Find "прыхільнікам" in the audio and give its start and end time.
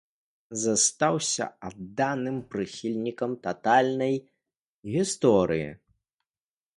2.53-3.31